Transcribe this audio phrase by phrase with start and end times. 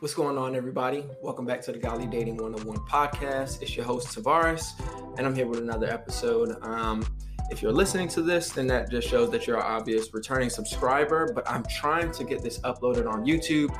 [0.00, 1.04] What's going on, everybody?
[1.20, 3.60] Welcome back to the Godly Dating 101 podcast.
[3.62, 4.74] It's your host, Tavares,
[5.18, 6.56] and I'm here with another episode.
[6.62, 7.04] Um,
[7.50, 11.32] if you're listening to this, then that just shows that you're an obvious returning subscriber,
[11.34, 13.76] but I'm trying to get this uploaded on YouTube.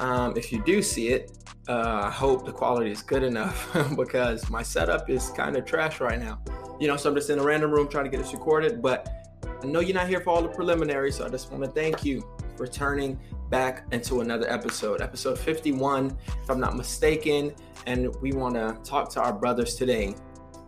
[0.00, 1.30] Um, if you do see it,
[1.68, 6.00] uh, I hope the quality is good enough because my setup is kind of trash
[6.00, 6.42] right now.
[6.80, 9.08] You know, so I'm just in a random room trying to get this recorded, but
[9.62, 12.04] I know you're not here for all the preliminaries, so I just want to thank
[12.04, 13.20] you for turning
[13.54, 17.54] back into another episode, episode 51, if I'm not mistaken.
[17.86, 20.16] And we want to talk to our brothers today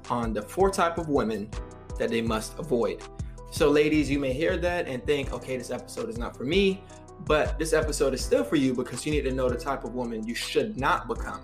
[0.08, 1.50] on the four type of women
[1.98, 3.02] that they must avoid.
[3.50, 6.80] So, ladies, you may hear that and think, okay, this episode is not for me,
[7.24, 9.92] but this episode is still for you because you need to know the type of
[9.96, 11.40] woman you should not become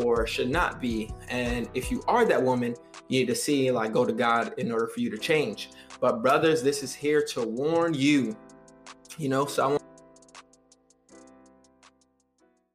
[0.00, 1.10] or should not be.
[1.28, 2.76] And if you are that woman,
[3.08, 5.70] you need to see, like, go to God in order for you to change.
[5.98, 8.36] But, brothers, this is here to warn you,
[9.18, 9.83] you know, so I want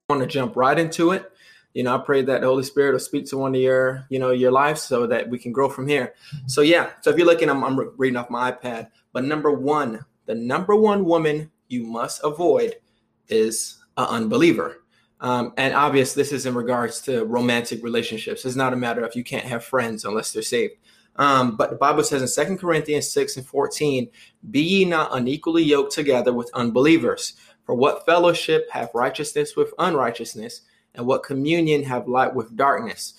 [0.09, 1.31] want to jump right into it.
[1.73, 4.17] You know, I pray that the Holy Spirit will speak to one of your, you
[4.17, 6.15] know, your life so that we can grow from here.
[6.47, 8.89] So yeah, so if you're looking, I'm, I'm reading off my iPad.
[9.13, 12.75] But number one, the number one woman you must avoid
[13.27, 14.83] is an unbeliever.
[15.21, 18.45] Um, and obvious, this is in regards to romantic relationships.
[18.45, 20.73] It's not a matter of you can't have friends unless they're saved.
[21.17, 24.09] Um, but the Bible says in Second Corinthians 6 and 14,
[24.49, 27.33] be ye not unequally yoked together with unbelievers.
[27.69, 30.61] For what fellowship have righteousness with unrighteousness,
[30.95, 33.13] and what communion have light with darkness?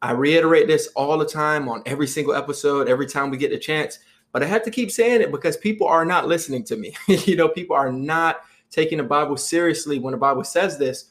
[0.00, 3.58] I reiterate this all the time on every single episode, every time we get the
[3.58, 3.98] chance,
[4.30, 6.94] but I have to keep saying it because people are not listening to me.
[7.08, 11.06] you know, people are not taking the Bible seriously when the Bible says this,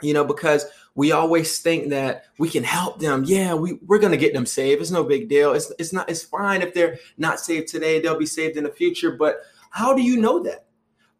[0.00, 3.24] you know, because we always think that we can help them.
[3.26, 4.80] Yeah, we, we're going to get them saved.
[4.80, 5.52] It's no big deal.
[5.52, 8.70] It's, it's not, it's fine if they're not saved today, they'll be saved in the
[8.70, 9.10] future.
[9.10, 10.67] But how do you know that?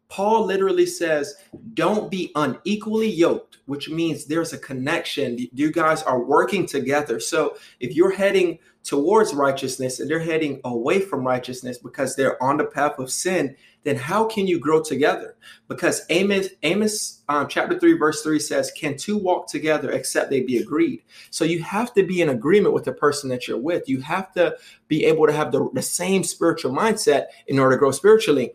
[0.09, 1.35] Paul literally says,
[1.75, 5.37] don't be unequally yoked, which means there's a connection.
[5.53, 7.19] You guys are working together.
[7.19, 12.57] So if you're heading towards righteousness and they're heading away from righteousness because they're on
[12.57, 15.35] the path of sin, then how can you grow together?
[15.67, 20.41] Because Amos, Amos um, chapter 3, verse 3 says, Can two walk together except they
[20.41, 21.03] be agreed?
[21.29, 23.87] So you have to be in agreement with the person that you're with.
[23.87, 27.79] You have to be able to have the, the same spiritual mindset in order to
[27.79, 28.53] grow spiritually.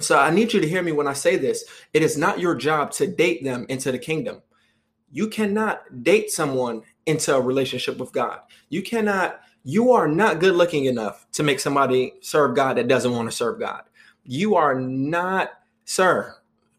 [0.00, 1.64] So I need you to hear me when I say this.
[1.92, 4.42] It is not your job to date them into the kingdom.
[5.12, 8.40] You cannot date someone into a relationship with God.
[8.68, 13.12] You cannot, you are not good looking enough to make somebody serve God that doesn't
[13.12, 13.82] want to serve God.
[14.24, 15.50] You are not,
[15.84, 16.34] sir,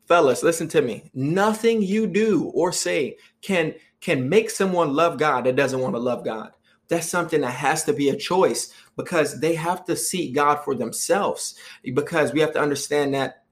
[0.07, 1.09] fellas, listen to me.
[1.13, 5.99] Nothing you do or say can can make someone love God that doesn't want to
[5.99, 6.51] love God
[6.87, 10.75] that's something that has to be a choice because they have to seek God for
[10.75, 11.55] themselves.
[11.93, 13.43] Because we have to understand that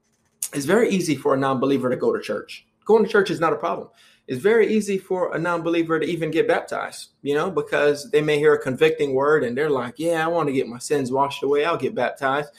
[0.52, 2.66] it's very easy for a non believer to go to church.
[2.84, 3.88] Going to church is not a problem.
[4.26, 8.22] It's very easy for a non believer to even get baptized, you know, because they
[8.22, 11.10] may hear a convicting word and they're like, yeah, I want to get my sins
[11.10, 11.64] washed away.
[11.64, 12.50] I'll get baptized.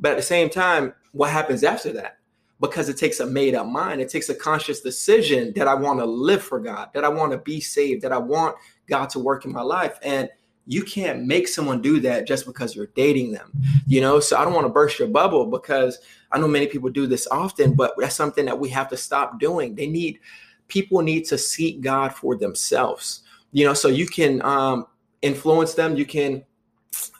[0.00, 2.18] But at the same time, what happens after that?
[2.60, 4.00] because it takes a made up mind.
[4.00, 7.32] It takes a conscious decision that I want to live for God, that I want
[7.32, 8.56] to be saved, that I want
[8.88, 9.98] God to work in my life.
[10.02, 10.28] And
[10.66, 13.50] you can't make someone do that just because you're dating them,
[13.86, 14.20] you know?
[14.20, 15.98] So I don't want to burst your bubble because
[16.30, 19.40] I know many people do this often, but that's something that we have to stop
[19.40, 19.74] doing.
[19.74, 20.20] They need,
[20.68, 23.22] people need to seek God for themselves,
[23.52, 23.72] you know?
[23.72, 24.86] So you can um,
[25.22, 26.44] influence them, you can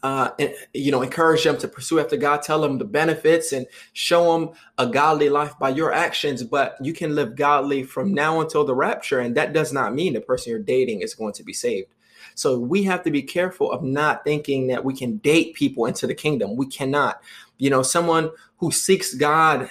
[0.02, 0.30] uh,
[0.72, 4.54] you know, encourage them to pursue after God, tell them the benefits and show them
[4.78, 6.42] a godly life by your actions.
[6.42, 9.20] But you can live godly from now until the rapture.
[9.20, 11.94] And that does not mean the person you're dating is going to be saved.
[12.34, 16.06] So we have to be careful of not thinking that we can date people into
[16.06, 16.54] the kingdom.
[16.54, 17.20] We cannot.
[17.58, 19.70] You know, someone who seeks God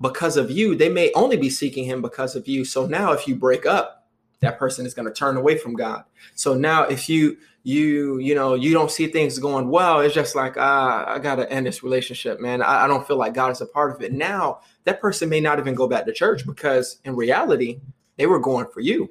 [0.00, 2.64] because of you, they may only be seeking him because of you.
[2.64, 4.06] So now if you break up,
[4.40, 6.04] that person is going to turn away from God.
[6.36, 7.36] So now if you
[7.68, 11.34] you you know you don't see things going well, it's just like ah, I got
[11.34, 12.62] to end this relationship, man.
[12.62, 14.10] I, I don't feel like God is a part of it.
[14.10, 17.80] Now that person may not even go back to church because in reality
[18.16, 19.10] they were going for you.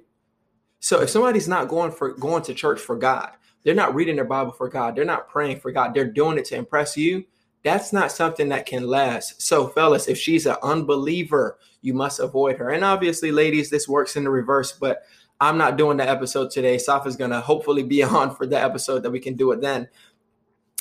[0.79, 3.29] So if somebody's not going for going to church for God,
[3.63, 6.45] they're not reading their Bible for God, they're not praying for God, they're doing it
[6.45, 7.25] to impress you.
[7.63, 9.41] That's not something that can last.
[9.41, 12.69] So, fellas, if she's an unbeliever, you must avoid her.
[12.69, 15.03] And obviously, ladies, this works in the reverse, but
[15.39, 16.77] I'm not doing the episode today.
[16.77, 19.87] Safa's gonna hopefully be on for the episode that we can do it then.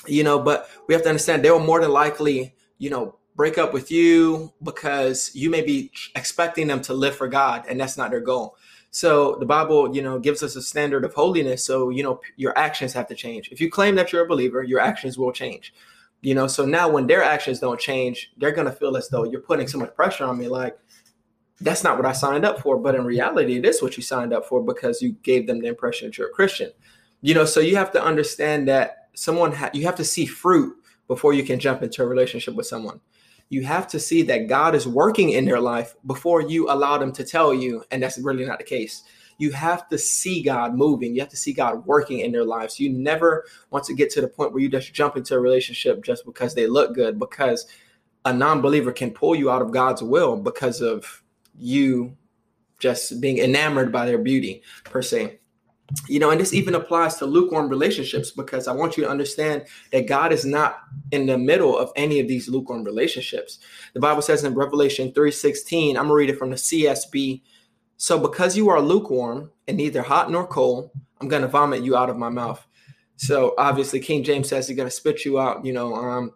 [0.05, 3.57] You know, but we have to understand they will more than likely, you know, break
[3.57, 7.97] up with you because you may be expecting them to live for God, and that's
[7.97, 8.55] not their goal.
[8.89, 11.63] So the Bible, you know, gives us a standard of holiness.
[11.63, 13.49] So you know, your actions have to change.
[13.51, 15.73] If you claim that you're a believer, your actions will change.
[16.21, 19.41] You know, so now when their actions don't change, they're gonna feel as though you're
[19.41, 20.47] putting so much pressure on me.
[20.47, 20.77] Like,
[21.59, 22.77] that's not what I signed up for.
[22.77, 25.67] But in reality, it is what you signed up for because you gave them the
[25.67, 26.71] impression that you're a Christian.
[27.21, 30.75] You know, so you have to understand that someone ha- you have to see fruit
[31.07, 32.99] before you can jump into a relationship with someone.
[33.49, 37.13] You have to see that God is working in their life before you allow them
[37.13, 39.03] to tell you, and that's really not the case.
[39.39, 41.13] You have to see God moving.
[41.13, 42.79] You have to see God working in their lives.
[42.79, 46.03] You never want to get to the point where you just jump into a relationship
[46.03, 47.67] just because they look good, because
[48.25, 51.23] a non believer can pull you out of God's will because of
[51.57, 52.15] you
[52.79, 55.39] just being enamored by their beauty, per se.
[56.07, 59.65] You know, and this even applies to lukewarm relationships because I want you to understand
[59.91, 60.79] that God is not
[61.11, 63.59] in the middle of any of these lukewarm relationships.
[63.93, 67.41] The Bible says in Revelation 3:16, I'm gonna read it from the CSB.
[67.95, 72.09] So because you are lukewarm and neither hot nor cold, I'm gonna vomit you out
[72.09, 72.65] of my mouth.
[73.15, 76.33] So obviously King James says he's gonna spit you out, you know, um,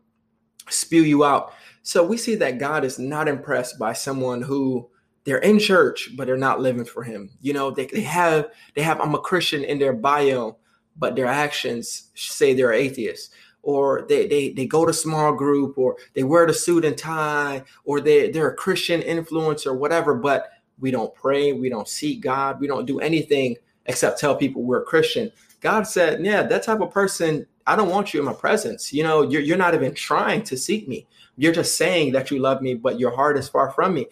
[0.69, 1.53] spew you out.
[1.83, 4.89] So we see that God is not impressed by someone who
[5.23, 7.29] they're in church, but they're not living for him.
[7.41, 8.05] You know, they, they mm.
[8.05, 10.57] have they have I'm a Christian in their bio,
[10.97, 13.33] but their actions say they're atheists.
[13.63, 17.63] Or they, they they go to small group or they wear the suit and tie,
[17.85, 22.59] or they, they're a Christian influencer, whatever, but we don't pray, we don't seek God,
[22.59, 25.31] we don't do anything except tell people we're a Christian.
[25.59, 28.91] God said, Yeah, that type of person, I don't want you in my presence.
[28.91, 31.07] You know, you're, you're not even trying to seek me.
[31.37, 34.07] You're just saying that you love me, but your heart is far from me.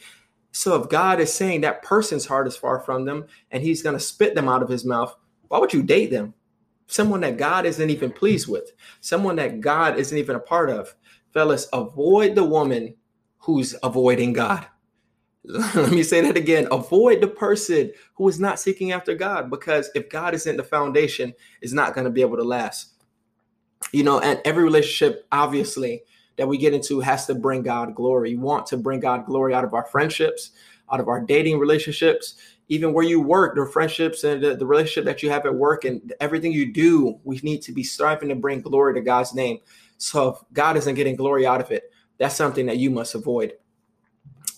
[0.51, 3.96] So if God is saying that person's heart is far from them and he's going
[3.96, 5.16] to spit them out of his mouth,
[5.48, 6.34] why would you date them?
[6.88, 10.96] Someone that God isn't even pleased with, someone that God isn't even a part of.
[11.34, 12.96] Fellas, avoid the woman
[13.38, 14.66] who's avoiding God.
[15.44, 16.68] Let me say that again.
[16.72, 21.34] Avoid the person who is not seeking after God because if God isn't the foundation,
[21.62, 22.94] it's not going to be able to last.
[23.94, 26.04] You know, and every relationship, obviously,
[26.39, 28.31] that we get into has to bring God glory.
[28.31, 30.51] You want to bring God glory out of our friendships,
[30.89, 32.36] out of our dating relationships,
[32.69, 35.83] even where you work, the friendships and the, the relationship that you have at work
[35.83, 39.59] and everything you do, we need to be striving to bring glory to God's name.
[39.97, 43.53] So if God isn't getting glory out of it, that's something that you must avoid.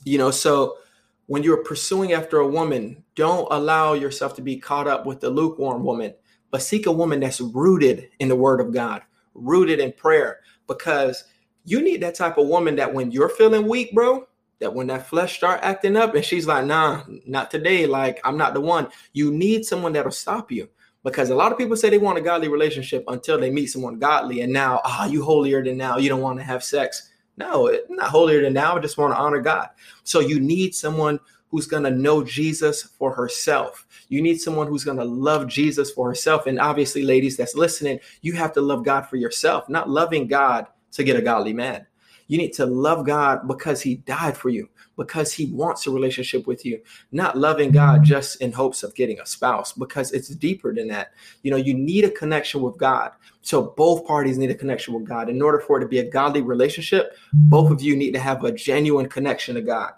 [0.04, 0.78] You know, so
[1.26, 5.32] when you're pursuing after a woman, don't allow yourself to be caught up with the
[5.32, 6.14] lukewarm woman,
[6.52, 9.02] but seek a woman that's rooted in the word of God,
[9.34, 11.24] rooted in prayer, because
[11.66, 14.28] you need that type of woman that when you're feeling weak, bro,
[14.60, 17.86] that when that flesh start acting up and she's like, nah, not today.
[17.86, 18.88] Like, I'm not the one.
[19.14, 20.70] You need someone that'll stop you.
[21.04, 23.98] Because a lot of people say they want a godly relationship until they meet someone
[23.98, 24.42] godly.
[24.42, 25.98] And now, ah, oh, you holier than now.
[25.98, 27.10] You don't want to have sex.
[27.38, 28.78] No, not holier than now.
[28.78, 29.70] I just want to honor God.
[30.04, 31.20] So you need someone
[31.50, 33.88] who's going to know Jesus for herself.
[34.10, 36.46] You need someone who's going to love Jesus for herself.
[36.46, 40.68] And obviously, ladies that's listening, you have to love God for yourself, not loving God
[40.92, 41.86] to get a godly man.
[42.28, 46.48] You need to love God because he died for you, because he wants a relationship
[46.48, 46.80] with you,
[47.12, 51.12] not loving God just in hopes of getting a spouse, because it's deeper than that.
[51.44, 53.12] You know, you need a connection with God.
[53.42, 55.28] So both parties need a connection with God.
[55.28, 58.46] In order for it to be a godly relationship, both of you need to have
[58.46, 59.92] a genuine connection to God.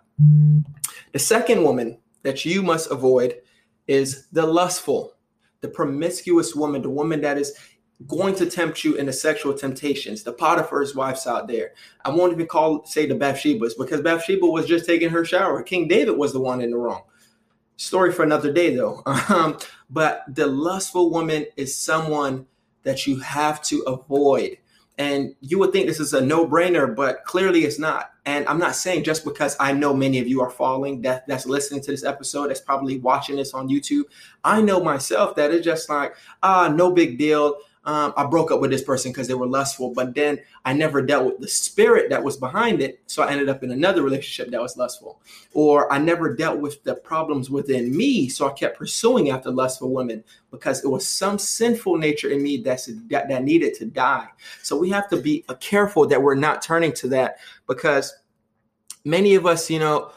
[1.11, 3.41] The second woman that you must avoid
[3.87, 5.13] is the lustful,
[5.61, 7.55] the promiscuous woman, the woman that is
[8.07, 10.23] going to tempt you into sexual temptations.
[10.23, 11.73] The Potiphar's wives out there.
[12.03, 15.61] I won't even call say the Bathsheba's because Bathsheba was just taking her shower.
[15.63, 17.03] King David was the one in the wrong.
[17.77, 19.03] Story for another day though.
[19.29, 19.57] Um,
[19.89, 22.45] but the lustful woman is someone
[22.83, 24.57] that you have to avoid.
[24.97, 28.11] And you would think this is a no-brainer, but clearly it's not.
[28.25, 31.45] And I'm not saying just because I know many of you are falling that that's
[31.45, 34.03] listening to this episode, that's probably watching this on YouTube.
[34.43, 38.61] I know myself that it's just like, ah, no big deal um, I broke up
[38.61, 42.09] with this person because they were lustful, but then I never dealt with the spirit
[42.11, 43.01] that was behind it.
[43.07, 45.19] So I ended up in another relationship that was lustful.
[45.53, 48.29] Or I never dealt with the problems within me.
[48.29, 52.57] So I kept pursuing after lustful women because it was some sinful nature in me
[52.57, 54.27] that's, that, that needed to die.
[54.61, 58.13] So we have to be careful that we're not turning to that because
[59.03, 60.11] many of us, you know,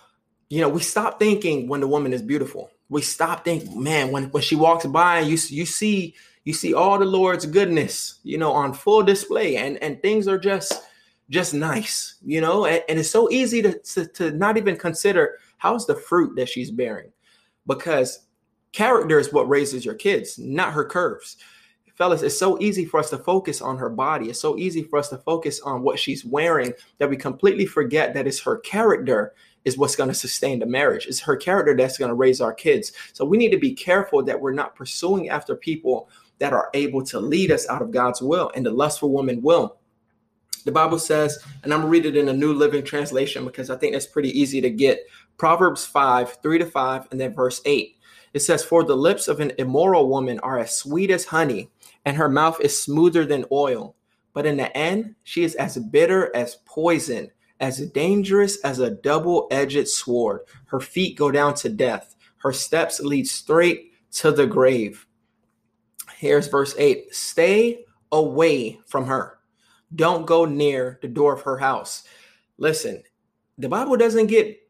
[0.49, 2.71] you know, we stop thinking when the woman is beautiful.
[2.89, 6.15] We stop thinking, man, when, when she walks by, you you see
[6.47, 10.39] you see all the Lord's goodness, you know, on full display, and and things are
[10.39, 10.85] just
[11.29, 15.39] just nice, you know, and, and it's so easy to, to to not even consider
[15.59, 17.13] how's the fruit that she's bearing,
[17.67, 18.27] because
[18.73, 21.37] character is what raises your kids, not her curves
[21.97, 24.29] fellas, it's so easy for us to focus on her body.
[24.29, 28.15] It's so easy for us to focus on what she's wearing that we completely forget
[28.15, 29.35] that it's her character
[29.65, 31.07] is what's going to sustain the marriage.
[31.07, 32.93] It's her character that's going to raise our kids.
[33.15, 36.09] So we need to be careful that we're not pursuing after people
[36.39, 39.79] that are able to lead us out of God's will, and the lustful woman will.
[40.65, 43.77] The Bible says, and I'm gonna read it in a New Living Translation because I
[43.77, 45.07] think that's pretty easy to get.
[45.39, 47.97] Proverbs 5, 3 to 5, and then verse 8.
[48.35, 51.71] It says, For the lips of an immoral woman are as sweet as honey,
[52.05, 53.95] and her mouth is smoother than oil.
[54.33, 59.47] But in the end, she is as bitter as poison, as dangerous as a double
[59.51, 60.41] edged sword.
[60.67, 65.07] Her feet go down to death, her steps lead straight to the grave.
[66.17, 69.39] Here's verse 8 Stay away from her.
[69.95, 72.05] Don't go near the door of her house.
[72.59, 73.03] Listen,
[73.59, 74.63] the Bible doesn't get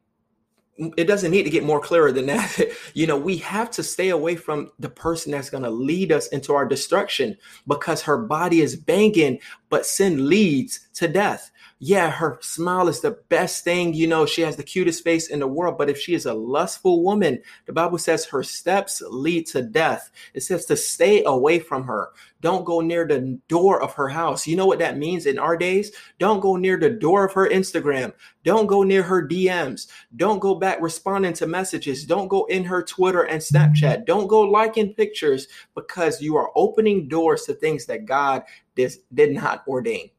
[0.98, 2.60] it doesn't need to get more clearer than that.
[2.94, 6.28] you know, we have to stay away from the person that's going to lead us
[6.28, 7.36] into our destruction
[7.66, 9.38] because her body is banging,
[9.70, 13.92] but sin leads to death yeah, her smile is the best thing.
[13.92, 15.76] You know, she has the cutest face in the world.
[15.76, 20.10] But if she is a lustful woman, the Bible says her steps lead to death.
[20.32, 22.12] It says to stay away from her.
[22.40, 24.46] Don't go near the door of her house.
[24.46, 25.92] You know what that means in our days?
[26.18, 28.12] Don't go near the door of her Instagram.
[28.42, 29.88] Don't go near her DMs.
[30.16, 32.06] Don't go back responding to messages.
[32.06, 34.06] Don't go in her Twitter and Snapchat.
[34.06, 38.44] Don't go liking pictures because you are opening doors to things that God
[38.76, 40.10] did, not ordain.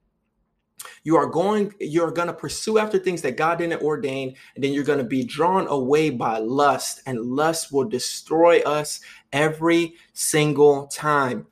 [1.03, 4.73] You are going, you're going to pursue after things that God didn't ordain, and then
[4.73, 8.99] you're going to be drawn away by lust, and lust will destroy us
[9.33, 11.47] every single time.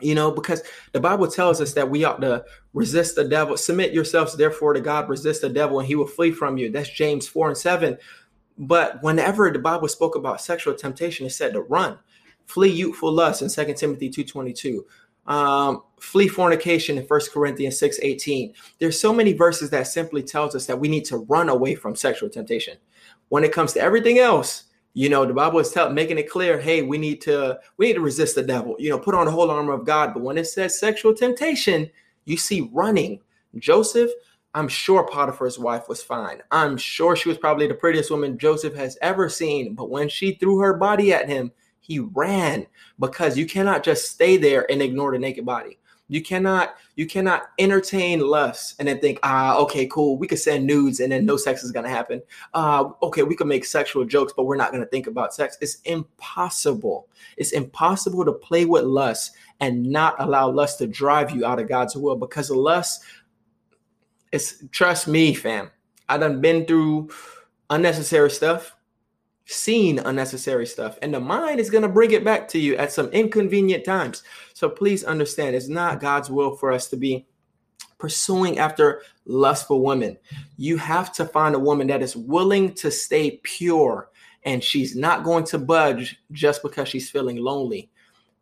[0.00, 0.62] You know, because
[0.92, 4.80] the Bible tells us that we ought to resist the devil, submit yourselves therefore to
[4.80, 6.70] God, resist the devil, and he will flee from you.
[6.70, 7.96] That's James 4 and 7.
[8.58, 11.98] But whenever the Bible spoke about sexual temptation, it said to run,
[12.44, 14.82] flee youthful lust in 2 Timothy 2.22
[15.26, 18.54] um, flee fornication in First Corinthians 6 18.
[18.78, 21.96] There's so many verses that simply tells us that we need to run away from
[21.96, 22.78] sexual temptation.
[23.28, 24.64] When it comes to everything else,
[24.94, 27.94] you know, the Bible is telling making it clear, hey, we need to we need
[27.94, 30.14] to resist the devil, you know, put on the whole armor of God.
[30.14, 31.90] But when it says sexual temptation,
[32.24, 33.20] you see running.
[33.58, 34.10] Joseph,
[34.54, 36.42] I'm sure Potiphar's wife was fine.
[36.50, 39.74] I'm sure she was probably the prettiest woman Joseph has ever seen.
[39.74, 41.52] But when she threw her body at him,
[41.86, 42.66] he ran
[42.98, 45.78] because you cannot just stay there and ignore the naked body.
[46.08, 50.18] You cannot you cannot entertain lust and then think, ah, okay, cool.
[50.18, 52.22] We could send nudes and then no sex is gonna happen.
[52.54, 55.58] Uh, okay, we could make sexual jokes, but we're not gonna think about sex.
[55.60, 57.08] It's impossible.
[57.36, 61.68] It's impossible to play with lust and not allow lust to drive you out of
[61.68, 63.02] God's will because lust.
[64.32, 65.70] It's trust me, fam.
[66.08, 67.10] I done been through
[67.70, 68.75] unnecessary stuff
[69.46, 72.92] seen unnecessary stuff and the mind is going to bring it back to you at
[72.92, 74.24] some inconvenient times.
[74.54, 77.26] So please understand it's not god's will for us to be
[77.98, 80.18] pursuing after lustful women.
[80.56, 84.10] You have to find a woman that is willing to stay pure
[84.44, 87.90] and she's not going to budge just because she's feeling lonely.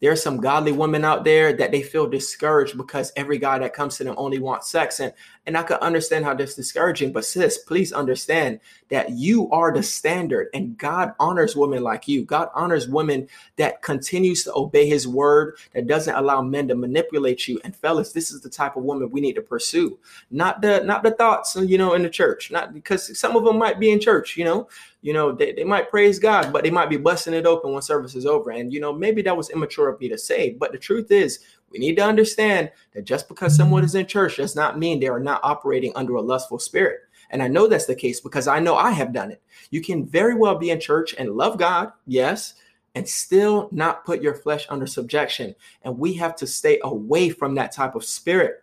[0.00, 3.96] There's some godly women out there that they feel discouraged because every guy that comes
[3.96, 5.12] to them only wants sex and
[5.46, 9.82] and I could understand how that's discouraging, but sis, please understand that you are the
[9.82, 12.24] standard and God honors women like you.
[12.24, 17.46] God honors women that continues to obey his word, that doesn't allow men to manipulate
[17.46, 17.60] you.
[17.62, 19.98] And fellas, this is the type of woman we need to pursue.
[20.30, 22.50] Not the not the thoughts, you know, in the church.
[22.50, 24.68] Not because some of them might be in church, you know,
[25.02, 27.82] you know, they, they might praise God, but they might be busting it open when
[27.82, 28.50] service is over.
[28.50, 31.40] And you know, maybe that was immature of me to say, but the truth is
[31.74, 35.08] we need to understand that just because someone is in church does not mean they
[35.08, 37.00] are not operating under a lustful spirit.
[37.30, 39.42] And I know that's the case because I know I have done it.
[39.70, 42.54] You can very well be in church and love God, yes,
[42.94, 45.52] and still not put your flesh under subjection.
[45.82, 48.62] And we have to stay away from that type of spirit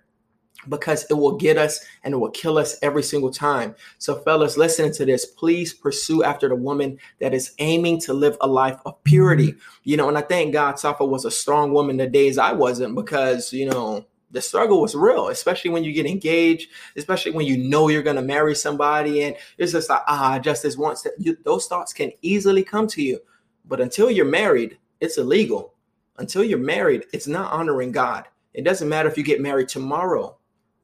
[0.70, 3.76] because it will get us and it will kill us every single time.
[3.98, 5.26] So, fellas, listen to this.
[5.26, 9.56] Please pursue after the woman that is aiming to live a life of purity.
[9.84, 12.96] You know, and I thank God Safa was a strong woman the days I wasn't
[12.96, 17.58] because, you know, the struggle was real, especially when you get engaged, especially when you
[17.58, 19.24] know you're going to marry somebody.
[19.24, 22.88] And it's just like, ah, just this once that you, those thoughts can easily come
[22.88, 23.20] to you.
[23.66, 25.74] But until you're married, it's illegal.
[26.18, 28.28] Until you're married, it's not honoring God.
[28.54, 30.38] It doesn't matter if you get married tomorrow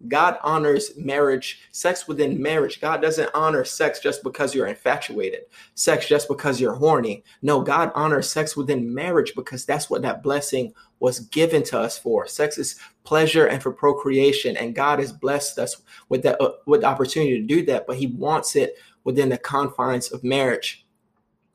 [0.08, 2.80] God honors marriage, sex within marriage.
[2.80, 5.42] God doesn't honor sex just because you're infatuated,
[5.74, 7.24] sex just because you're horny.
[7.42, 11.98] No, God honors sex within marriage because that's what that blessing was given to us
[11.98, 12.28] for.
[12.28, 12.76] Sex is
[13.06, 17.40] pleasure and for procreation, and God has blessed us with that uh, with the opportunity
[17.40, 20.86] to do that, but He wants it within the confines of marriage.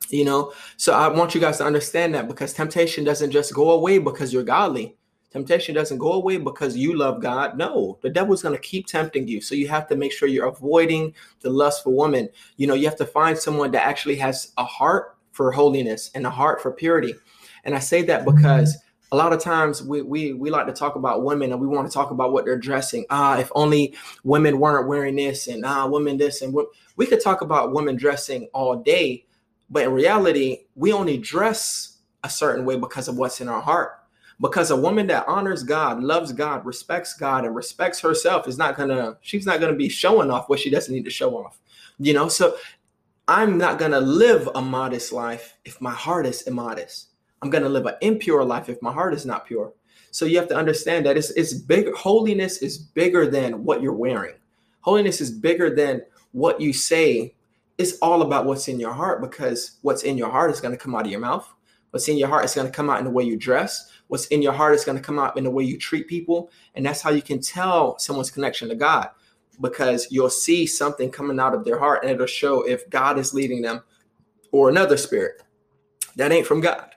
[0.08, 3.70] You know, so I want you guys to understand that because temptation doesn't just go
[3.70, 4.96] away because you're godly
[5.32, 7.56] Temptation doesn't go away because you love God.
[7.56, 9.40] No, the devil's going to keep tempting you.
[9.40, 12.28] So you have to make sure you're avoiding the lust for woman.
[12.58, 16.26] You know, you have to find someone that actually has a heart for holiness and
[16.26, 17.14] a heart for purity.
[17.64, 18.76] And I say that because
[19.10, 21.86] a lot of times we, we we like to talk about women and we want
[21.86, 23.06] to talk about what they're dressing.
[23.08, 26.56] Ah, if only women weren't wearing this and ah, women this and
[26.96, 29.24] we could talk about women dressing all day,
[29.70, 34.01] but in reality, we only dress a certain way because of what's in our heart.
[34.42, 38.76] Because a woman that honors God, loves God, respects God, and respects herself is not
[38.76, 41.61] gonna, she's not gonna be showing off what she doesn't need to show off.
[42.00, 42.56] You know, so
[43.28, 47.11] I'm not gonna live a modest life if my heart is immodest.
[47.40, 49.72] I'm gonna live an impure life if my heart is not pure.
[50.11, 51.94] So you have to understand that it's it's bigger.
[51.94, 54.34] Holiness is bigger than what you're wearing.
[54.80, 57.34] Holiness is bigger than what you say.
[57.78, 60.94] It's all about what's in your heart because what's in your heart is to come
[60.94, 61.49] out of your mouth.
[61.92, 63.92] What's in your heart is going to come out in the way you dress.
[64.08, 66.50] What's in your heart is going to come out in the way you treat people.
[66.75, 69.11] And that's how you can tell someone's connection to God
[69.61, 73.34] because you'll see something coming out of their heart and it'll show if God is
[73.34, 73.82] leading them
[74.52, 75.42] or another spirit
[76.16, 76.94] that ain't from God.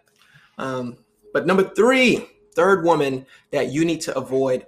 [0.58, 0.98] Um,
[1.34, 4.66] but number three, third woman that you need to avoid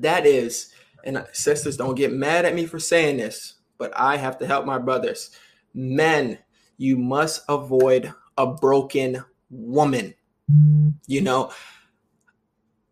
[0.00, 0.72] that is,
[1.04, 4.66] and sisters, don't get mad at me for saying this, but I have to help
[4.66, 5.30] my brothers.
[5.74, 6.38] Men,
[6.76, 10.14] you must avoid a broken woman.
[11.06, 11.52] You know,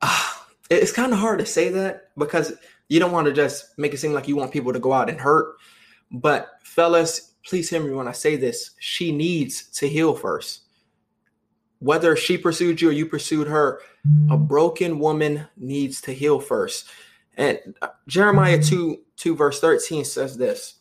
[0.02, 0.32] uh,
[0.68, 2.52] it's kind of hard to say that because
[2.88, 5.08] you don't want to just make it seem like you want people to go out
[5.08, 5.56] and hurt.
[6.10, 8.72] But fellas, please hear me when I say this.
[8.78, 10.62] She needs to heal first.
[11.78, 13.80] Whether she pursued you or you pursued her,
[14.30, 16.88] a broken woman needs to heal first.
[17.36, 20.76] And uh, Jeremiah 2 2 verse 13 says this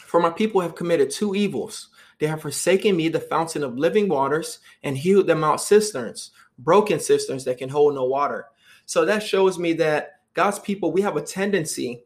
[0.00, 1.88] For my people have committed two evils.
[2.18, 6.98] They have forsaken me, the fountain of living waters, and hewed them out cisterns, broken
[6.98, 8.46] cisterns that can hold no water.
[8.86, 12.04] So that shows me that God's people, we have a tendency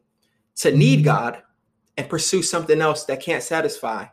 [0.55, 1.05] to need mm-hmm.
[1.05, 1.43] God
[1.97, 4.05] and pursue something else that can't satisfy.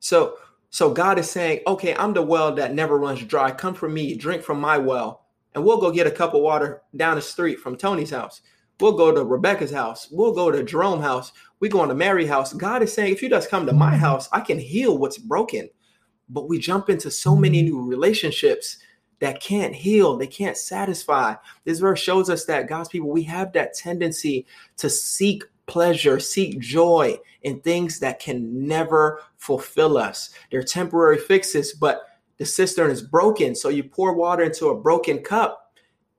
[0.00, 0.38] So,
[0.70, 3.50] so God is saying, okay, I'm the well that never runs dry.
[3.50, 6.82] Come from me, drink from my well, and we'll go get a cup of water
[6.96, 8.40] down the street from Tony's house.
[8.80, 10.08] We'll go to Rebecca's house.
[10.10, 11.32] We'll go to Jerome's house.
[11.60, 12.52] We go to Mary's house.
[12.52, 15.68] God is saying, if you just come to my house, I can heal what's broken.
[16.28, 18.78] But we jump into so many new relationships
[19.18, 21.34] that can't heal, they can't satisfy.
[21.64, 24.46] This verse shows us that God's people, we have that tendency
[24.78, 30.30] to seek pleasure, seek joy in things that can never fulfill us.
[30.50, 32.02] They're temporary fixes, but
[32.38, 33.54] the cistern is broken.
[33.54, 35.69] So you pour water into a broken cup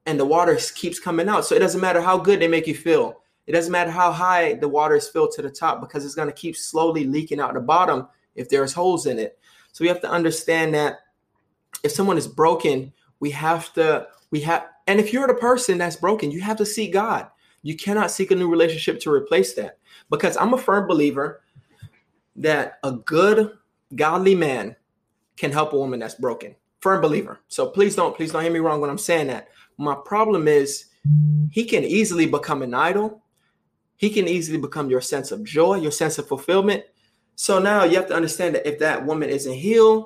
[0.06, 1.46] and the water keeps coming out.
[1.46, 3.22] So it doesn't matter how good they make you feel.
[3.48, 6.28] It doesn't matter how high the water is filled to the top because it's going
[6.28, 9.40] to keep slowly leaking out the bottom if there's holes in it.
[9.72, 11.00] So we have to understand that
[11.84, 15.96] if someone is broken, we have to we have and if you're the person that's
[15.96, 17.28] broken, you have to seek God.
[17.64, 19.78] You cannot seek a new relationship to replace that.
[20.10, 21.42] Because I'm a firm believer
[22.36, 23.52] that a good
[23.96, 24.76] godly man
[25.38, 26.56] can help a woman that's broken.
[26.80, 27.40] Firm believer.
[27.48, 29.50] So please don't please don't hear me wrong when I'm saying that.
[29.82, 30.86] My problem is
[31.50, 33.24] he can easily become an idol.
[33.98, 36.84] He can easily become your sense of joy, your sense of fulfillment.
[37.36, 40.06] So now you have to understand that if that woman isn't healed,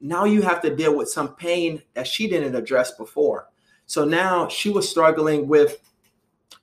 [0.00, 3.48] now you have to deal with some pain that she didn't address before.
[3.86, 5.78] So now she was struggling with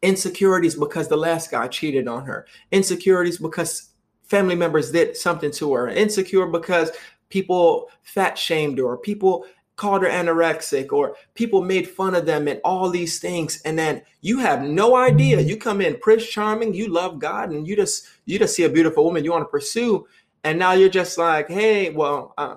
[0.01, 3.89] insecurities because the last guy cheated on her, insecurities because
[4.23, 6.91] family members did something to her, insecure because
[7.29, 12.61] people fat shamed her, people called her anorexic or people made fun of them and
[12.63, 13.61] all these things.
[13.63, 15.41] And then you have no idea.
[15.41, 18.69] You come in prince charming you love god and you just you just see a
[18.69, 20.07] beautiful woman you want to pursue.
[20.43, 22.55] And now you're just like hey well uh,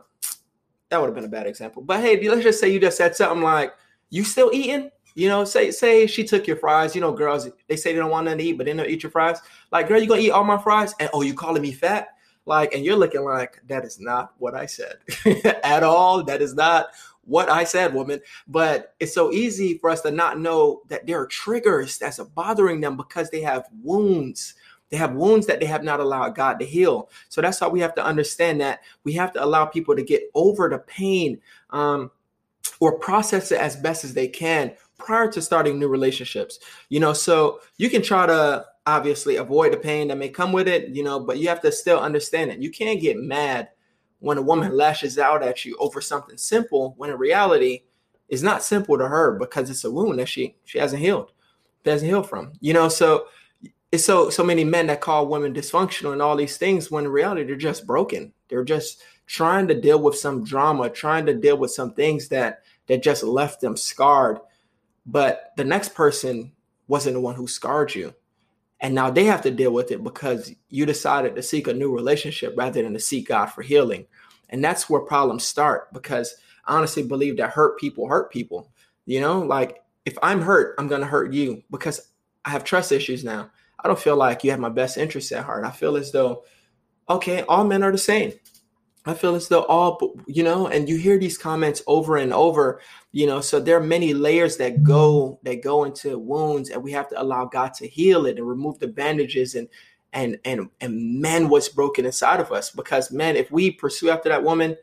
[0.91, 1.83] that would have been a bad example.
[1.83, 3.73] But hey let's just say you just said something like
[4.11, 4.91] you still eating?
[5.15, 6.95] You know say say she took your fries.
[6.95, 8.93] You know girls they say they don't want nothing to eat but then they don't
[8.93, 9.41] eat your fries.
[9.73, 10.95] Like girl you gonna eat all my fries?
[11.01, 12.09] And oh you calling me fat
[12.49, 14.97] like and you're looking like that is not what i said
[15.63, 16.89] at all that is not
[17.29, 18.21] what I said, woman.
[18.49, 22.81] But it's so easy for us to not know that there are triggers that's bothering
[22.81, 24.55] them because they have wounds.
[24.91, 27.11] They have wounds that they have not allowed God to heal.
[27.29, 30.23] So that's how we have to understand that we have to allow people to get
[30.35, 31.39] over the pain
[31.71, 32.11] um,
[32.81, 36.59] or process it as best as they can prior to starting new relationships.
[36.89, 40.67] You know, so you can try to obviously avoid the pain that may come with
[40.67, 42.63] it, you know, but you have to still understand it.
[42.63, 43.69] You can't get mad
[44.21, 47.83] when a woman lashes out at you over something simple when in reality
[48.29, 51.33] it's not simple to her because it's a wound that she she hasn't healed
[51.85, 52.89] doesn't heal from you know?
[52.89, 53.27] So
[53.93, 57.13] it's so so many men that call women dysfunctional and all these things when in
[57.13, 58.33] reality they're just broken.
[58.49, 62.63] They're just trying to deal with some drama trying to deal with some things that
[62.87, 64.39] that just left them scarred.
[65.05, 66.53] But the next person
[66.87, 68.15] wasn't the one who scarred you
[68.81, 71.93] and now they have to deal with it because you decided to seek a new
[71.93, 74.07] relationship rather than to seek God for healing.
[74.51, 78.71] And that's where problems start because I honestly believe that hurt people hurt people.
[79.05, 82.01] You know, like if I'm hurt, I'm going to hurt you because
[82.45, 83.51] I have trust issues now.
[83.83, 85.65] I don't feel like you have my best interests at heart.
[85.65, 86.45] I feel as though,
[87.09, 88.33] okay, all men are the same.
[89.07, 92.81] I feel as though all, you know, and you hear these comments over and over,
[93.13, 96.93] you know, so there are many layers that go that go into wounds, and we
[96.93, 99.69] have to allow God to heal it and remove the bandages and
[100.13, 102.71] and and and mend what's broken inside of us.
[102.71, 104.77] Because man, if we pursue after that woman,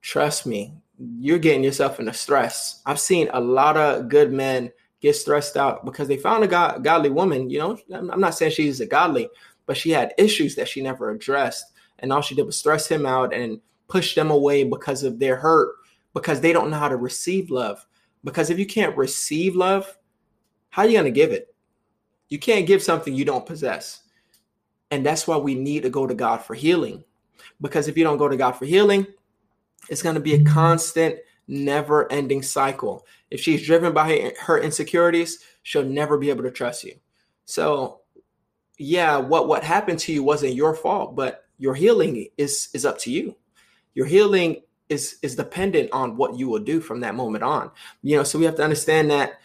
[0.00, 0.74] trust me,
[1.18, 2.82] you're getting yourself into stress.
[2.86, 6.84] I've seen a lot of good men get stressed out because they found a god,
[6.84, 7.48] godly woman.
[7.48, 9.28] You know, I'm not saying she's a godly,
[9.66, 13.06] but she had issues that she never addressed and all she did was stress him
[13.06, 15.76] out and push them away because of their hurt
[16.14, 17.86] because they don't know how to receive love.
[18.24, 19.96] Because if you can't receive love
[20.70, 21.54] how are you going to give it?
[22.28, 24.04] You can't give something you don't possess.
[24.92, 27.04] And that's why we need to go to god for healing.
[27.60, 29.06] Because if you don't go to god for healing
[29.88, 31.16] it's going to be a constant
[31.48, 33.06] never ending cycle.
[33.30, 36.94] If she's driven by her insecurities she'll never be able to trust you.
[37.44, 38.00] So
[38.78, 42.98] yeah what what happened to you wasn't your fault but your healing is is up
[43.00, 43.36] to you.
[43.94, 47.70] Your healing is is dependent on what you will do from that moment on.
[48.02, 49.40] You know so we have to understand that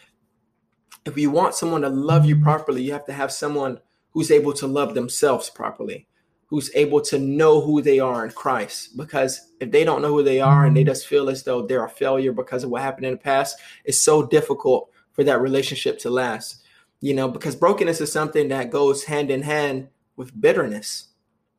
[1.06, 3.80] if you want someone to love you properly you have to have someone
[4.12, 6.08] who's able to love themselves properly
[6.47, 8.95] who's able to know who they are in Christ.
[8.95, 11.86] Because if they don't know who they are and they just feel as though they're
[11.86, 15.99] a failure because of what happened in the past it's so difficult for that relationship
[15.99, 16.63] to last.
[17.01, 21.10] You know because brokenness is something that goes hand in hand with bitterness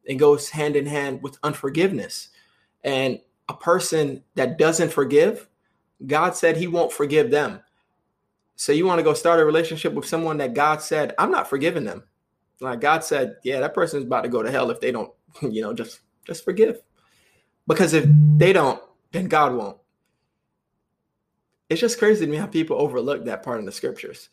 [0.07, 2.29] it goes hand in hand with unforgiveness.
[2.85, 5.49] And a person that doesn't forgive,
[6.07, 7.61] God said he won't forgive them.
[8.55, 11.49] So you want to go start a relationship with someone that God said, I'm not
[11.49, 12.05] forgiving them.
[12.61, 15.13] Like God said, yeah, that person is about to go to hell if they don't,
[15.43, 16.81] you know, just just forgive.
[17.67, 19.77] Because if they don't, then God won't.
[21.69, 24.29] It's just crazy to me how people overlook that part in the scriptures.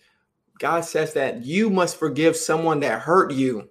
[0.60, 3.70] God says that you must forgive someone that hurt you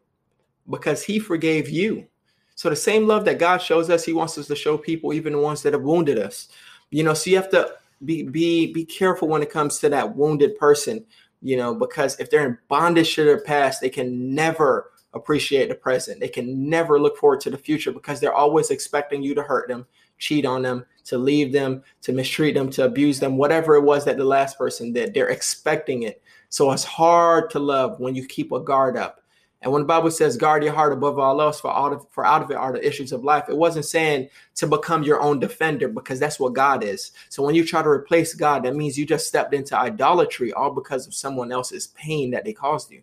[0.68, 2.06] because he forgave you.
[2.54, 5.32] So the same love that God shows us, he wants us to show people, even
[5.32, 6.48] the ones that have wounded us.
[6.90, 10.16] You know, so you have to be be be careful when it comes to that
[10.16, 11.04] wounded person,
[11.40, 15.74] you know, because if they're in bondage to their past, they can never appreciate the
[15.74, 16.20] present.
[16.20, 19.68] They can never look forward to the future because they're always expecting you to hurt
[19.68, 19.86] them,
[20.18, 24.04] cheat on them, to leave them, to mistreat them, to abuse them, whatever it was
[24.04, 25.12] that the last person did.
[25.12, 26.22] They're expecting it.
[26.48, 29.21] So it's hard to love when you keep a guard up
[29.62, 32.26] and when the Bible says guard your heart above all else, for out of for
[32.26, 35.38] out of it are the issues of life, it wasn't saying to become your own
[35.38, 37.12] defender because that's what God is.
[37.28, 40.72] So when you try to replace God, that means you just stepped into idolatry all
[40.72, 43.02] because of someone else's pain that they caused you.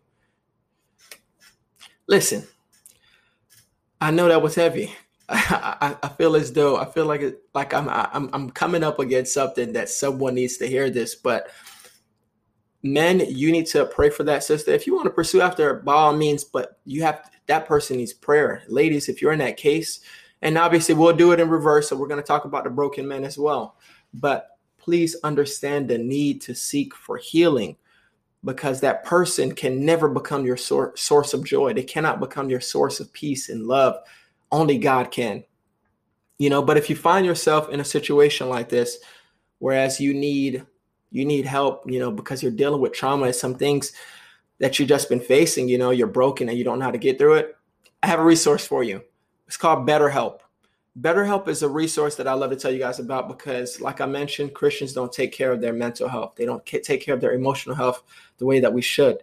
[2.08, 2.46] Listen,
[4.02, 4.94] I know that was heavy.
[5.30, 7.22] I, I, feel as though I feel like
[7.54, 11.52] like I'm I'm I'm coming up against something that someone needs to hear this, but
[12.84, 14.72] men, you need to pray for that sister.
[14.72, 18.14] If you want to pursue after, by all means, but you have that person needs
[18.14, 18.64] prayer.
[18.68, 20.02] Ladies, if you're in that case,
[20.42, 21.90] and obviously we'll do it in reverse.
[21.90, 23.76] So we're going to talk about the broken men as well.
[24.14, 27.76] But please understand the need to seek for healing
[28.46, 31.74] because that person can never become your sor- source of joy.
[31.74, 33.98] They cannot become your source of peace and love.
[34.52, 35.44] Only God can.
[36.38, 39.00] You know, but if you find yourself in a situation like this,
[39.58, 40.66] whereas you need
[41.12, 43.94] you need help, you know, because you're dealing with trauma and some things
[44.60, 46.98] that you've just been facing, you know, you're broken and you don't know how to
[46.98, 47.56] get through it,
[48.04, 49.02] I have a resource for you.
[49.48, 50.40] It's called BetterHelp.
[51.00, 54.06] BetterHelp is a resource that I love to tell you guys about because, like I
[54.06, 56.34] mentioned, Christians don't take care of their mental health.
[56.36, 58.04] They don't take care of their emotional health
[58.38, 59.20] the way that we should.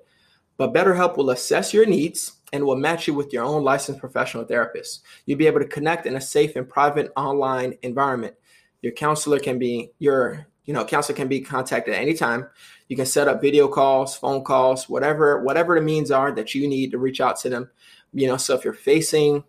[0.56, 4.44] But BetterHelp will assess your needs and will match you with your own licensed professional
[4.44, 5.02] therapist.
[5.26, 8.34] You'll be able to connect in a safe and private online environment.
[8.80, 12.48] Your counselor can be your you know, counselor can be contacted at any time.
[12.88, 16.68] You can set up video calls, phone calls, whatever, whatever the means are that you
[16.68, 17.70] need to reach out to them.
[18.12, 19.44] You know, so if you're facing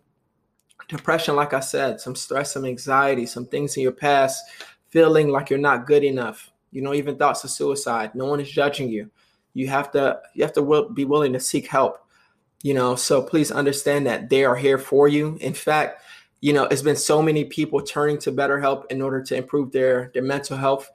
[0.88, 4.42] depression, like I said, some stress, some anxiety, some things in your past,
[4.90, 8.50] feeling like you're not good enough, you know, even thoughts of suicide, no one is
[8.50, 9.10] judging you.
[9.54, 11.98] You have to, you have to be willing to seek help.
[12.62, 15.38] You know, so please understand that they are here for you.
[15.40, 16.02] In fact,
[16.40, 20.10] you know, it's been so many people turning to BetterHelp in order to improve their
[20.14, 20.90] their mental health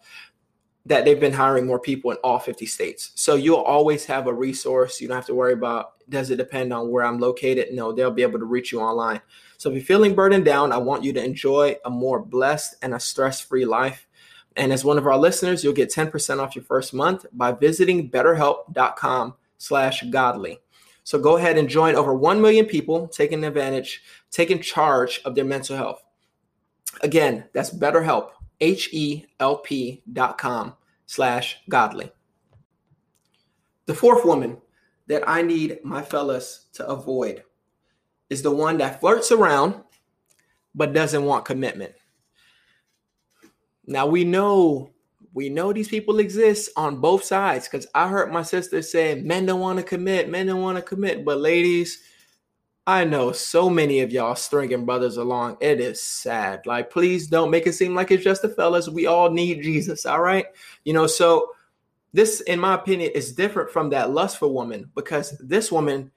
[0.86, 3.12] that they've been hiring more people in all 50 states.
[3.16, 5.00] So you'll always have a resource.
[5.00, 7.74] You don't have to worry about does it depend on where I'm located?
[7.74, 9.22] No, they'll be able to reach you online.
[9.58, 12.94] So if you're feeling burdened down, I want you to enjoy a more blessed and
[12.94, 14.08] a stress-free life.
[14.58, 18.10] And as one of our listeners, you'll get 10% off your first month by visiting
[18.10, 20.60] betterhelp.com slash godly.
[21.04, 25.46] So go ahead and join over 1 million people taking advantage, taking charge of their
[25.46, 26.02] mental health.
[27.02, 28.30] Again, that's BetterHelp,
[28.62, 32.12] H E L P dot com slash godly.
[33.86, 34.58] The fourth woman
[35.08, 37.44] that I need my fellas to avoid
[38.30, 39.76] is the one that flirts around
[40.74, 41.94] but doesn't want commitment.
[43.86, 44.93] Now we know
[45.34, 49.46] we know these people exist on both sides because I heard my sister say men
[49.46, 51.26] don't want to commit, men don't want to commit.
[51.26, 52.04] But ladies,
[52.86, 55.58] I know so many of y'all stringing brothers along.
[55.62, 56.66] It is sad.
[56.66, 58.90] Like, please don't make it seem like it's just the fellas.
[58.90, 60.06] We all need Jesus.
[60.06, 60.46] All right.
[60.84, 61.52] You know, so
[62.12, 66.12] this, in my opinion, is different from that lustful woman because this woman,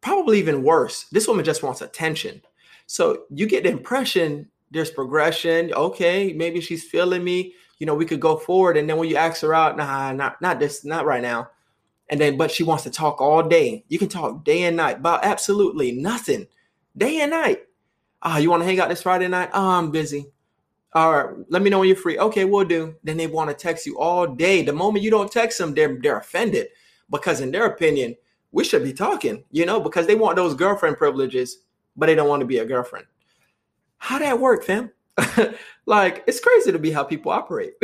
[0.00, 2.42] probably even worse, this woman just wants attention.
[2.86, 5.72] So you get the impression there's progression.
[5.74, 7.54] Okay, maybe she's feeling me.
[7.80, 8.76] You know, we could go forward.
[8.76, 11.50] And then when you ask her out, nah, not not this, not right now.
[12.08, 13.84] And then, but she wants to talk all day.
[13.88, 16.46] You can talk day and night about absolutely nothing,
[16.96, 17.62] day and night.
[18.22, 19.50] Ah, oh, you want to hang out this Friday night?
[19.52, 20.26] Oh, I'm busy.
[20.92, 22.18] All right, let me know when you're free.
[22.18, 22.96] Okay, we'll do.
[23.04, 24.62] Then they want to text you all day.
[24.62, 26.68] The moment you don't text them, they're they're offended
[27.10, 28.16] because in their opinion,
[28.52, 31.58] we should be talking, you know, because they want those girlfriend privileges,
[31.96, 33.06] but they don't want to be a girlfriend.
[33.98, 34.90] How that work, fam?
[35.86, 37.74] like it's crazy to be how people operate.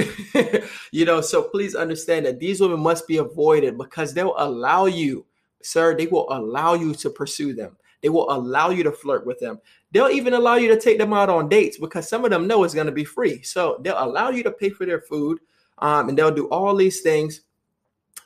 [0.92, 5.26] you know, so please understand that these women must be avoided because they'll allow you,
[5.62, 7.76] sir, they will allow you to pursue them.
[8.02, 9.60] They will allow you to flirt with them.
[9.90, 12.62] They'll even allow you to take them out on dates because some of them know
[12.64, 13.42] it's going to be free.
[13.42, 15.40] So they'll allow you to pay for their food
[15.78, 17.42] um, and they'll do all these things,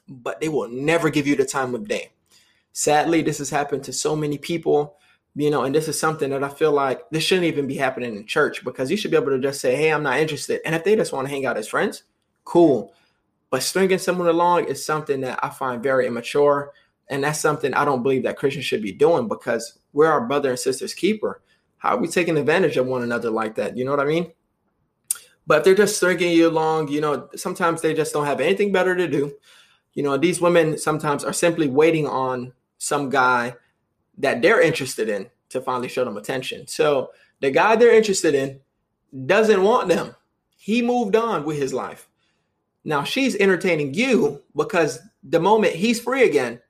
[0.08, 2.10] but they will never give you the time of day.
[2.72, 4.96] Sadly, this has happened to so many people,
[5.36, 8.16] you know, and this is something that I feel like this shouldn't even be happening
[8.16, 10.60] in church because you should be able to just say, Hey, I'm not interested.
[10.64, 12.02] And if they just want to hang out as friends,
[12.44, 12.94] cool.
[13.50, 16.72] But stringing someone along is something that I find very immature.
[17.08, 20.50] And that's something I don't believe that Christians should be doing because we're our brother
[20.50, 21.42] and sister's keeper.
[21.78, 23.76] How are we taking advantage of one another like that?
[23.76, 24.32] You know what I mean?
[25.46, 28.94] But they're just stringing you along, you know, sometimes they just don't have anything better
[28.94, 29.34] to do.
[29.94, 33.56] You know, these women sometimes are simply waiting on some guy
[34.20, 36.66] that they're interested in to finally show them attention.
[36.66, 38.60] So the guy they're interested in
[39.26, 40.14] doesn't want them.
[40.56, 42.08] He moved on with his life.
[42.84, 46.60] Now she's entertaining you because the moment he's free again,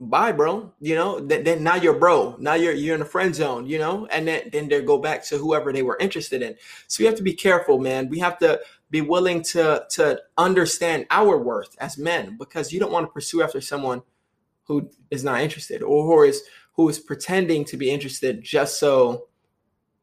[0.00, 0.72] bye, bro.
[0.80, 2.36] You know, then, then now you're bro.
[2.38, 5.24] Now you're you're in a friend zone, you know, and then then they go back
[5.26, 6.56] to whoever they were interested in.
[6.86, 8.08] So we have to be careful, man.
[8.08, 8.60] We have to
[8.90, 13.42] be willing to to understand our worth as men because you don't want to pursue
[13.42, 14.02] after someone
[14.64, 16.42] who is not interested or who is
[16.74, 19.26] who is pretending to be interested just so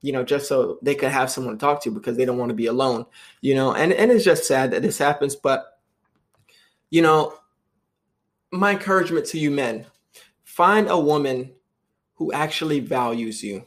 [0.02, 2.50] you know just so they could have someone to talk to because they don't want
[2.50, 3.06] to be alone
[3.42, 3.74] you know?
[3.74, 5.80] And and it's just sad that this happens but
[6.90, 7.36] you know
[8.52, 9.86] my encouragement to you men
[10.44, 11.52] find a woman
[12.16, 13.66] who actually values you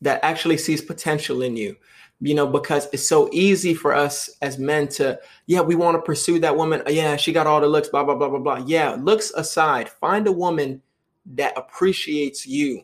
[0.00, 1.76] that actually sees potential in you
[2.20, 6.02] you know because it's so easy for us as men to yeah we want to
[6.02, 8.64] pursue that woman yeah she got all the looks blah blah blah blah blah.
[8.66, 10.80] Yeah looks aside find a woman
[11.26, 12.82] that appreciates you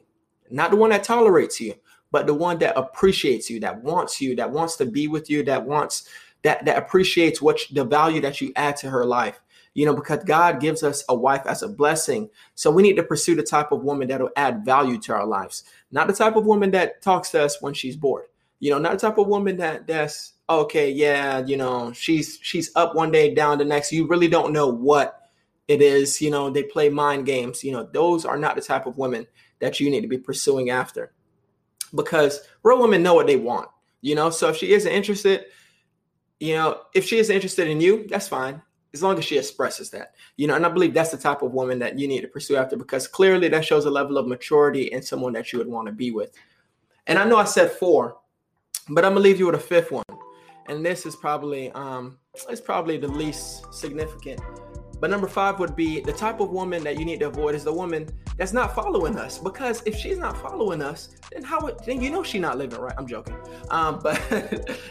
[0.51, 1.75] not the one that tolerates you
[2.13, 5.43] but the one that appreciates you that wants you that wants to be with you
[5.43, 6.09] that wants
[6.43, 9.41] that that appreciates what the value that you add to her life
[9.77, 12.31] you know, because God gives us a wife as a blessing.
[12.55, 15.27] So we need to pursue the type of woman that will add value to our
[15.27, 18.25] lives, not the type of woman that talks to us when she's bored.
[18.59, 22.75] You know, not the type of woman that that's okay, yeah, you know, she's she's
[22.75, 23.93] up one day, down the next.
[23.93, 25.26] You really don't know what
[25.69, 26.21] it is.
[26.21, 27.63] You know, they play mind games.
[27.65, 29.27] You know, those are not the type of women
[29.61, 31.13] that you need to be pursuing after,
[31.95, 33.69] because real women know what they want.
[34.01, 35.47] You know, so if she isn't interested,
[36.39, 38.63] you know, if she is interested in you, that's fine
[38.97, 41.53] as long as she expresses that you know and i believe that's the type of
[41.53, 44.85] woman that you need to pursue after because clearly that shows a level of maturity
[44.85, 46.33] in someone that you would want to be with
[47.07, 48.17] and i know i said four
[48.89, 50.05] but i'm gonna leave you with a fifth one
[50.69, 52.17] and this is probably um
[52.49, 54.41] it's probably the least significant
[55.01, 57.65] but number five would be the type of woman that you need to avoid is
[57.65, 59.39] the woman that's not following us.
[59.39, 62.81] Because if she's not following us, then how would then you know she's not living
[62.81, 62.95] right?
[62.97, 63.37] I'm joking.
[63.71, 64.21] Um, but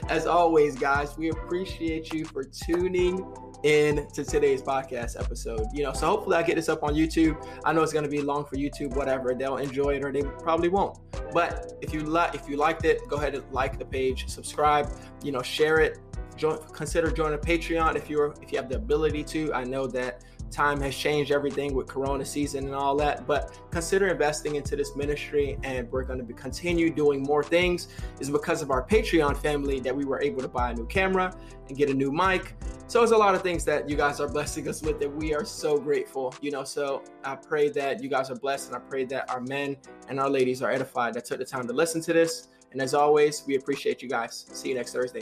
[0.10, 3.26] as always, guys, we appreciate you for tuning
[3.64, 5.66] in to today's podcast episode.
[5.74, 7.44] You know, so hopefully I get this up on YouTube.
[7.64, 9.34] I know it's gonna be long for YouTube, whatever.
[9.34, 11.00] They'll enjoy it or they probably won't.
[11.34, 14.90] But if you like if you liked it, go ahead and like the page, subscribe,
[15.24, 16.00] you know, share it
[16.38, 19.54] join, consider joining Patreon if you're if you have the ability to.
[19.54, 24.08] I know that time has changed everything with Corona season and all that, but consider
[24.08, 27.88] investing into this ministry, and we're going to continue doing more things.
[28.20, 31.36] Is because of our Patreon family that we were able to buy a new camera
[31.68, 32.56] and get a new mic.
[32.88, 35.34] So it's a lot of things that you guys are blessing us with that we
[35.34, 36.34] are so grateful.
[36.42, 39.42] You know, so I pray that you guys are blessed, and I pray that our
[39.42, 39.78] men
[40.10, 42.50] and our ladies are edified that took the time to listen to this.
[42.72, 44.48] And as always, we appreciate you guys.
[44.52, 45.22] See you next Thursday.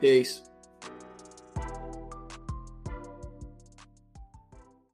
[0.00, 0.42] Peace.